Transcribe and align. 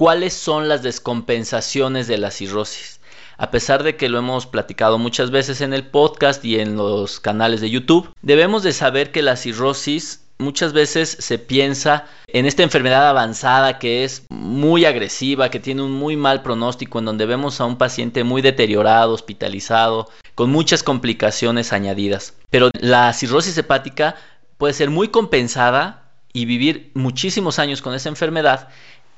cuáles 0.00 0.32
son 0.32 0.66
las 0.66 0.82
descompensaciones 0.82 2.06
de 2.06 2.16
la 2.16 2.30
cirrosis. 2.30 3.00
A 3.36 3.50
pesar 3.50 3.82
de 3.82 3.96
que 3.96 4.08
lo 4.08 4.16
hemos 4.16 4.46
platicado 4.46 4.96
muchas 4.96 5.30
veces 5.30 5.60
en 5.60 5.74
el 5.74 5.88
podcast 5.88 6.42
y 6.42 6.58
en 6.58 6.74
los 6.74 7.20
canales 7.20 7.60
de 7.60 7.68
YouTube, 7.68 8.08
debemos 8.22 8.62
de 8.62 8.72
saber 8.72 9.12
que 9.12 9.20
la 9.20 9.36
cirrosis 9.36 10.24
muchas 10.38 10.72
veces 10.72 11.18
se 11.20 11.38
piensa 11.38 12.06
en 12.28 12.46
esta 12.46 12.62
enfermedad 12.62 13.10
avanzada 13.10 13.78
que 13.78 14.04
es 14.04 14.24
muy 14.30 14.86
agresiva, 14.86 15.50
que 15.50 15.60
tiene 15.60 15.82
un 15.82 15.92
muy 15.92 16.16
mal 16.16 16.40
pronóstico, 16.40 17.00
en 17.00 17.04
donde 17.04 17.26
vemos 17.26 17.60
a 17.60 17.66
un 17.66 17.76
paciente 17.76 18.24
muy 18.24 18.40
deteriorado, 18.40 19.12
hospitalizado, 19.12 20.08
con 20.34 20.50
muchas 20.50 20.82
complicaciones 20.82 21.74
añadidas. 21.74 22.32
Pero 22.48 22.70
la 22.72 23.12
cirrosis 23.12 23.58
hepática 23.58 24.16
puede 24.56 24.72
ser 24.72 24.88
muy 24.88 25.08
compensada 25.08 26.04
y 26.32 26.46
vivir 26.46 26.90
muchísimos 26.94 27.58
años 27.58 27.82
con 27.82 27.92
esa 27.92 28.08
enfermedad 28.08 28.68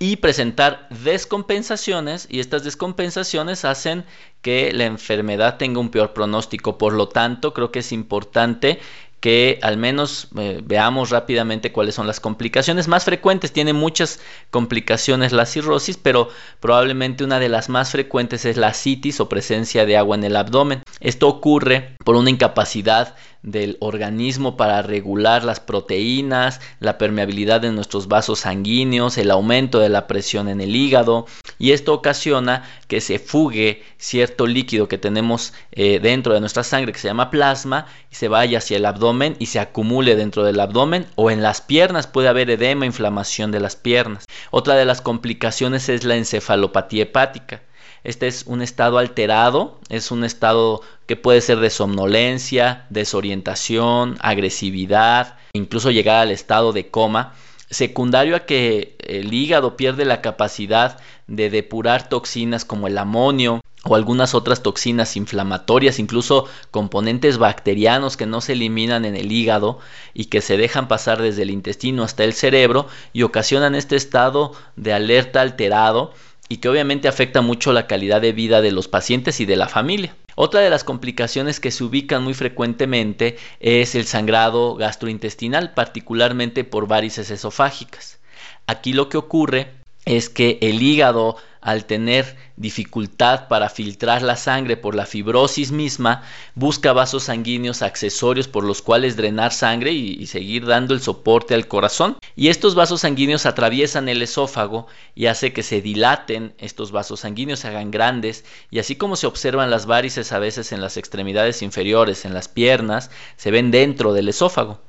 y 0.02 0.16
presentar 0.16 0.88
descompensaciones 0.90 2.26
y 2.28 2.40
estas 2.40 2.64
descompensaciones 2.64 3.64
hacen 3.64 4.04
que 4.40 4.72
la 4.72 4.86
enfermedad 4.86 5.58
tenga 5.58 5.78
un 5.78 5.92
peor 5.92 6.12
pronóstico. 6.12 6.76
Por 6.76 6.92
lo 6.92 7.08
tanto, 7.08 7.54
creo 7.54 7.70
que 7.70 7.78
es 7.78 7.92
importante 7.92 8.80
que 9.22 9.60
al 9.62 9.76
menos 9.76 10.26
eh, 10.36 10.60
veamos 10.64 11.10
rápidamente 11.10 11.70
cuáles 11.70 11.94
son 11.94 12.08
las 12.08 12.18
complicaciones 12.18 12.88
más 12.88 13.04
frecuentes. 13.04 13.52
Tiene 13.52 13.72
muchas 13.72 14.18
complicaciones 14.50 15.30
la 15.30 15.46
cirrosis, 15.46 15.96
pero 15.96 16.28
probablemente 16.58 17.22
una 17.22 17.38
de 17.38 17.48
las 17.48 17.68
más 17.68 17.92
frecuentes 17.92 18.44
es 18.44 18.56
la 18.56 18.74
citis 18.74 19.20
o 19.20 19.28
presencia 19.28 19.86
de 19.86 19.96
agua 19.96 20.16
en 20.16 20.24
el 20.24 20.34
abdomen. 20.34 20.82
Esto 20.98 21.28
ocurre 21.28 21.94
por 22.04 22.16
una 22.16 22.30
incapacidad 22.30 23.14
del 23.42 23.76
organismo 23.80 24.56
para 24.56 24.82
regular 24.82 25.44
las 25.44 25.60
proteínas, 25.60 26.60
la 26.80 26.98
permeabilidad 26.98 27.60
de 27.60 27.70
nuestros 27.70 28.08
vasos 28.08 28.40
sanguíneos, 28.40 29.18
el 29.18 29.30
aumento 29.30 29.78
de 29.78 29.88
la 29.88 30.08
presión 30.08 30.48
en 30.48 30.60
el 30.60 30.74
hígado 30.74 31.26
y 31.62 31.70
esto 31.70 31.94
ocasiona 31.94 32.64
que 32.88 33.00
se 33.00 33.20
fugue 33.20 33.84
cierto 33.96 34.48
líquido 34.48 34.88
que 34.88 34.98
tenemos 34.98 35.54
eh, 35.70 36.00
dentro 36.00 36.34
de 36.34 36.40
nuestra 36.40 36.64
sangre 36.64 36.92
que 36.92 36.98
se 36.98 37.06
llama 37.06 37.30
plasma 37.30 37.86
y 38.10 38.16
se 38.16 38.26
vaya 38.26 38.58
hacia 38.58 38.78
el 38.78 38.84
abdomen 38.84 39.36
y 39.38 39.46
se 39.46 39.60
acumule 39.60 40.16
dentro 40.16 40.42
del 40.42 40.58
abdomen 40.58 41.06
o 41.14 41.30
en 41.30 41.40
las 41.40 41.60
piernas 41.60 42.08
puede 42.08 42.26
haber 42.26 42.50
edema, 42.50 42.84
inflamación 42.84 43.52
de 43.52 43.60
las 43.60 43.76
piernas. 43.76 44.24
Otra 44.50 44.74
de 44.74 44.84
las 44.84 45.00
complicaciones 45.00 45.88
es 45.88 46.02
la 46.02 46.16
encefalopatía 46.16 47.04
hepática. 47.04 47.62
Este 48.02 48.26
es 48.26 48.42
un 48.48 48.60
estado 48.60 48.98
alterado, 48.98 49.78
es 49.88 50.10
un 50.10 50.24
estado 50.24 50.80
que 51.06 51.14
puede 51.14 51.40
ser 51.42 51.60
de 51.60 51.70
somnolencia, 51.70 52.86
desorientación, 52.90 54.18
agresividad, 54.20 55.36
incluso 55.52 55.92
llegar 55.92 56.22
al 56.22 56.32
estado 56.32 56.72
de 56.72 56.88
coma, 56.88 57.34
secundario 57.72 58.36
a 58.36 58.40
que 58.40 58.96
el 59.00 59.32
hígado 59.32 59.76
pierde 59.76 60.04
la 60.04 60.20
capacidad 60.20 60.98
de 61.26 61.50
depurar 61.50 62.08
toxinas 62.08 62.64
como 62.64 62.86
el 62.86 62.98
amonio 62.98 63.60
o 63.84 63.96
algunas 63.96 64.34
otras 64.34 64.62
toxinas 64.62 65.16
inflamatorias, 65.16 65.98
incluso 65.98 66.46
componentes 66.70 67.38
bacterianos 67.38 68.16
que 68.16 68.26
no 68.26 68.40
se 68.40 68.52
eliminan 68.52 69.04
en 69.04 69.16
el 69.16 69.32
hígado 69.32 69.80
y 70.14 70.26
que 70.26 70.40
se 70.40 70.56
dejan 70.56 70.86
pasar 70.86 71.20
desde 71.20 71.42
el 71.42 71.50
intestino 71.50 72.04
hasta 72.04 72.22
el 72.22 72.32
cerebro 72.34 72.86
y 73.12 73.22
ocasionan 73.22 73.74
este 73.74 73.96
estado 73.96 74.52
de 74.76 74.92
alerta 74.92 75.40
alterado 75.40 76.12
y 76.52 76.58
que 76.58 76.68
obviamente 76.68 77.08
afecta 77.08 77.40
mucho 77.40 77.72
la 77.72 77.86
calidad 77.86 78.20
de 78.20 78.32
vida 78.32 78.60
de 78.60 78.72
los 78.72 78.86
pacientes 78.86 79.40
y 79.40 79.46
de 79.46 79.56
la 79.56 79.70
familia. 79.70 80.14
Otra 80.34 80.60
de 80.60 80.68
las 80.68 80.84
complicaciones 80.84 81.60
que 81.60 81.70
se 81.70 81.82
ubican 81.82 82.22
muy 82.22 82.34
frecuentemente 82.34 83.38
es 83.58 83.94
el 83.94 84.04
sangrado 84.04 84.74
gastrointestinal, 84.74 85.72
particularmente 85.72 86.64
por 86.64 86.86
varices 86.86 87.30
esofágicas. 87.30 88.18
Aquí 88.66 88.92
lo 88.92 89.08
que 89.08 89.16
ocurre 89.16 89.68
es 90.04 90.28
que 90.28 90.58
el 90.60 90.82
hígado 90.82 91.38
al 91.62 91.86
tener 91.86 92.36
dificultad 92.56 93.46
para 93.46 93.68
filtrar 93.68 94.20
la 94.20 94.36
sangre 94.36 94.76
por 94.76 94.96
la 94.96 95.06
fibrosis 95.06 95.70
misma, 95.70 96.22
busca 96.56 96.92
vasos 96.92 97.24
sanguíneos 97.24 97.82
accesorios 97.82 98.48
por 98.48 98.64
los 98.64 98.82
cuales 98.82 99.16
drenar 99.16 99.52
sangre 99.52 99.92
y, 99.92 100.26
seguir 100.26 100.66
dando 100.66 100.92
el 100.92 101.00
soporte 101.00 101.54
al 101.54 101.68
corazón. 101.68 102.18
Y 102.34 102.48
estos 102.48 102.74
vasos 102.74 103.02
sanguíneos 103.02 103.46
atraviesan 103.46 104.08
el 104.08 104.22
esófago 104.22 104.88
y 105.14 105.26
hace 105.26 105.52
que 105.52 105.62
se 105.62 105.80
dilaten 105.80 106.54
estos 106.58 106.90
vasos 106.90 107.20
sanguíneos, 107.20 107.60
se 107.60 107.68
hagan 107.68 107.92
grandes 107.92 108.44
y 108.70 108.80
así 108.80 108.96
como 108.96 109.14
se 109.14 109.28
observan 109.28 109.70
las 109.70 109.86
varices 109.86 110.32
a 110.32 110.40
veces 110.40 110.72
en 110.72 110.80
las 110.80 110.96
extremidades 110.96 111.62
inferiores, 111.62 112.24
en 112.24 112.34
las 112.34 112.48
piernas, 112.48 113.10
se 113.36 113.52
ven 113.52 113.70
dentro 113.70 114.12
del 114.12 114.28
esófago. 114.28 114.80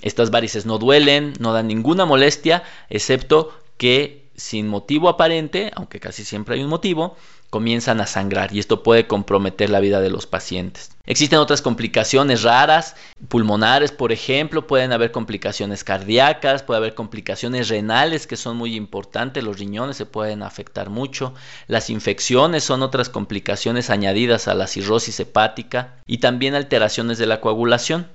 Estas 0.00 0.30
varices 0.30 0.64
no 0.64 0.78
duelen, 0.78 1.34
no 1.40 1.52
dan 1.52 1.66
ninguna 1.66 2.04
molestia, 2.04 2.62
excepto 2.88 3.52
que 3.76 4.19
sin 4.40 4.68
motivo 4.68 5.08
aparente, 5.08 5.70
aunque 5.76 6.00
casi 6.00 6.24
siempre 6.24 6.54
hay 6.56 6.62
un 6.62 6.70
motivo, 6.70 7.16
comienzan 7.50 8.00
a 8.00 8.06
sangrar 8.06 8.54
y 8.54 8.60
esto 8.60 8.82
puede 8.82 9.06
comprometer 9.06 9.70
la 9.70 9.80
vida 9.80 10.00
de 10.00 10.08
los 10.08 10.26
pacientes. 10.26 10.92
Existen 11.04 11.40
otras 11.40 11.62
complicaciones 11.62 12.42
raras, 12.42 12.94
pulmonares 13.28 13.90
por 13.90 14.12
ejemplo, 14.12 14.68
pueden 14.68 14.92
haber 14.92 15.10
complicaciones 15.10 15.82
cardíacas, 15.82 16.62
puede 16.62 16.78
haber 16.78 16.94
complicaciones 16.94 17.68
renales 17.68 18.28
que 18.28 18.36
son 18.36 18.56
muy 18.56 18.76
importantes, 18.76 19.42
los 19.42 19.58
riñones 19.58 19.96
se 19.96 20.06
pueden 20.06 20.42
afectar 20.42 20.90
mucho, 20.90 21.34
las 21.66 21.90
infecciones 21.90 22.62
son 22.62 22.82
otras 22.82 23.08
complicaciones 23.08 23.90
añadidas 23.90 24.46
a 24.46 24.54
la 24.54 24.68
cirrosis 24.68 25.18
hepática 25.18 25.96
y 26.06 26.18
también 26.18 26.54
alteraciones 26.54 27.18
de 27.18 27.26
la 27.26 27.40
coagulación. 27.40 28.06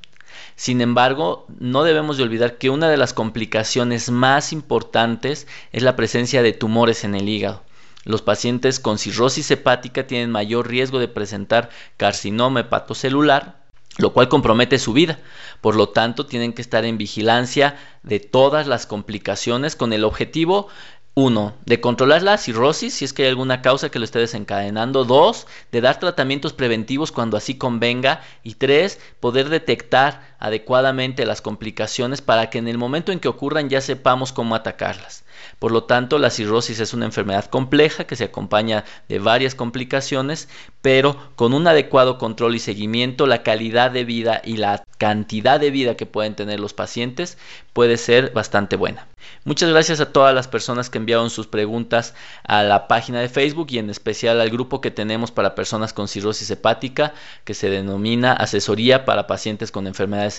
Sin 0.55 0.81
embargo, 0.81 1.45
no 1.59 1.83
debemos 1.83 2.17
de 2.17 2.23
olvidar 2.23 2.57
que 2.57 2.69
una 2.69 2.89
de 2.89 2.97
las 2.97 3.13
complicaciones 3.13 4.09
más 4.09 4.53
importantes 4.53 5.47
es 5.71 5.83
la 5.83 5.95
presencia 5.95 6.41
de 6.41 6.53
tumores 6.53 7.03
en 7.03 7.15
el 7.15 7.27
hígado. 7.27 7.63
Los 8.05 8.21
pacientes 8.21 8.79
con 8.79 8.99
cirrosis 8.99 9.49
hepática 9.49 10.05
tienen 10.05 10.31
mayor 10.31 10.67
riesgo 10.67 10.99
de 10.99 11.07
presentar 11.07 11.69
carcinoma 11.97 12.59
hepatocelular, 12.59 13.65
lo 13.97 14.13
cual 14.13 14.29
compromete 14.29 14.77
su 14.77 14.93
vida. 14.93 15.19
Por 15.61 15.75
lo 15.75 15.89
tanto, 15.89 16.25
tienen 16.25 16.53
que 16.53 16.61
estar 16.61 16.85
en 16.85 16.97
vigilancia 16.97 17.77
de 18.03 18.19
todas 18.19 18.67
las 18.67 18.85
complicaciones 18.85 19.75
con 19.75 19.93
el 19.93 20.03
objetivo 20.03 20.67
uno, 21.17 21.53
de 21.65 21.79
controlar 21.79 22.23
la 22.23 22.37
cirrosis 22.37 22.93
si 22.93 23.05
es 23.05 23.13
que 23.13 23.23
hay 23.23 23.29
alguna 23.29 23.61
causa 23.61 23.89
que 23.89 23.99
lo 23.99 24.05
esté 24.05 24.19
desencadenando. 24.19 25.05
Dos, 25.05 25.47
de 25.71 25.79
dar 25.79 25.97
tratamientos 25.97 26.51
preventivos 26.51 27.13
cuando 27.13 27.37
así 27.37 27.57
convenga. 27.57 28.21
Y 28.43 28.55
tres, 28.55 28.99
poder 29.21 29.47
detectar 29.47 30.34
adecuadamente 30.39 31.25
las 31.25 31.41
complicaciones 31.41 32.21
para 32.21 32.49
que 32.49 32.57
en 32.57 32.67
el 32.67 32.77
momento 32.77 33.11
en 33.11 33.19
que 33.19 33.27
ocurran 33.27 33.69
ya 33.69 33.81
sepamos 33.81 34.31
cómo 34.31 34.55
atacarlas. 34.55 35.25
Por 35.59 35.71
lo 35.71 35.83
tanto, 35.83 36.19
la 36.19 36.29
cirrosis 36.29 36.79
es 36.79 36.93
una 36.93 37.05
enfermedad 37.05 37.45
compleja 37.45 38.05
que 38.05 38.15
se 38.15 38.25
acompaña 38.25 38.83
de 39.09 39.19
varias 39.19 39.55
complicaciones, 39.55 40.49
pero 40.81 41.17
con 41.35 41.53
un 41.53 41.67
adecuado 41.67 42.17
control 42.17 42.55
y 42.55 42.59
seguimiento, 42.59 43.27
la 43.27 43.43
calidad 43.43 43.91
de 43.91 44.05
vida 44.05 44.41
y 44.43 44.57
la 44.57 44.83
cantidad 44.97 45.59
de 45.59 45.71
vida 45.71 45.95
que 45.95 46.05
pueden 46.05 46.35
tener 46.35 46.59
los 46.59 46.73
pacientes 46.73 47.37
puede 47.73 47.97
ser 47.97 48.31
bastante 48.31 48.75
buena. 48.75 49.07
Muchas 49.43 49.69
gracias 49.69 49.99
a 49.99 50.11
todas 50.11 50.33
las 50.33 50.47
personas 50.47 50.89
que 50.89 50.97
enviaron 50.97 51.29
sus 51.29 51.47
preguntas 51.47 52.13
a 52.43 52.63
la 52.63 52.87
página 52.87 53.19
de 53.19 53.29
Facebook 53.29 53.67
y 53.71 53.79
en 53.79 53.89
especial 53.89 54.39
al 54.39 54.49
grupo 54.49 54.81
que 54.81 54.91
tenemos 54.91 55.31
para 55.31 55.55
personas 55.55 55.93
con 55.93 56.07
cirrosis 56.07 56.49
hepática 56.51 57.13
que 57.43 57.53
se 57.53 57.69
denomina 57.69 58.33
Asesoría 58.33 59.05
para 59.05 59.27
Pacientes 59.27 59.71
con 59.71 59.87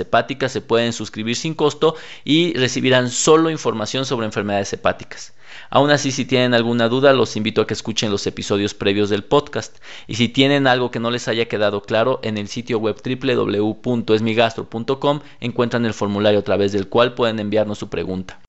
Hepáticas. 0.01 0.53
Se 0.53 0.61
pueden 0.61 0.93
suscribir 0.93 1.37
sin 1.37 1.55
costo 1.55 1.97
y 2.25 2.55
recibirán 2.55 3.11
solo 3.11 3.51
información 3.51 4.07
sobre 4.07 4.27
enfermedades 4.27 4.73
hepáticas. 4.73 5.35
Aún 5.71 5.91
así, 5.91 6.13
si 6.13 6.25
tienen 6.25 6.55
alguna 6.55 6.89
duda, 6.89 7.13
los 7.13 7.37
invito 7.37 7.61
a 7.61 7.67
que 7.67 7.75
escuchen 7.75 8.11
los 8.11 8.27
episodios 8.27 8.73
previos 8.75 9.11
del 9.11 9.25
podcast. 9.25 9.77
Y 10.07 10.15
si 10.15 10.29
tienen 10.29 10.67
algo 10.67 10.91
que 10.91 11.01
no 11.01 11.11
les 11.11 11.29
haya 11.29 11.49
quedado 11.49 11.83
claro, 11.83 12.21
en 12.23 12.39
el 12.39 12.49
sitio 12.49 12.79
web 12.79 12.97
www.esmigastro.com 13.05 15.21
encuentran 15.41 15.85
el 15.87 15.95
formulario 15.95 16.41
a 16.41 16.45
través 16.45 16.73
del 16.73 16.89
cual 16.89 17.15
pueden 17.15 17.39
enviarnos 17.39 17.79
su 17.79 17.89
pregunta. 17.89 18.41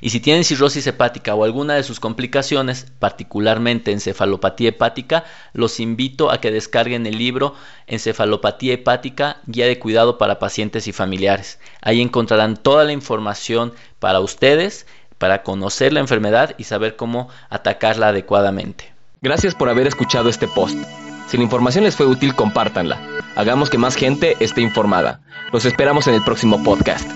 Y 0.00 0.10
si 0.10 0.20
tienen 0.20 0.44
cirrosis 0.44 0.86
hepática 0.86 1.34
o 1.34 1.44
alguna 1.44 1.74
de 1.74 1.82
sus 1.82 2.00
complicaciones, 2.00 2.86
particularmente 2.98 3.92
encefalopatía 3.92 4.70
hepática, 4.70 5.24
los 5.52 5.80
invito 5.80 6.30
a 6.30 6.40
que 6.40 6.50
descarguen 6.50 7.06
el 7.06 7.18
libro 7.18 7.54
Encefalopatía 7.86 8.74
hepática, 8.74 9.38
guía 9.46 9.66
de 9.66 9.78
cuidado 9.78 10.18
para 10.18 10.38
pacientes 10.38 10.86
y 10.86 10.92
familiares. 10.92 11.58
Ahí 11.82 12.00
encontrarán 12.00 12.56
toda 12.56 12.84
la 12.84 12.92
información 12.92 13.72
para 13.98 14.20
ustedes 14.20 14.86
para 15.18 15.42
conocer 15.42 15.92
la 15.92 16.00
enfermedad 16.00 16.54
y 16.58 16.64
saber 16.64 16.96
cómo 16.96 17.28
atacarla 17.48 18.08
adecuadamente. 18.08 18.92
Gracias 19.22 19.54
por 19.54 19.68
haber 19.68 19.86
escuchado 19.86 20.28
este 20.28 20.48
post. 20.48 20.76
Si 21.28 21.38
la 21.38 21.44
información 21.44 21.84
les 21.84 21.96
fue 21.96 22.06
útil, 22.06 22.34
compártanla. 22.34 23.00
Hagamos 23.36 23.70
que 23.70 23.78
más 23.78 23.96
gente 23.96 24.36
esté 24.40 24.60
informada. 24.60 25.20
Los 25.52 25.64
esperamos 25.64 26.06
en 26.06 26.14
el 26.14 26.22
próximo 26.22 26.62
podcast. 26.62 27.08